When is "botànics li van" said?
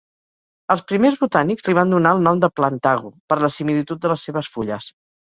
1.23-1.93